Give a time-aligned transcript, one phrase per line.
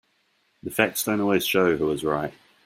[0.63, 2.33] The facts don't always show who is right.